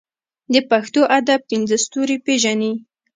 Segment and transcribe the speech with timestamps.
[0.53, 2.71] د پښتو ادب پنځه ستوري پېژنې.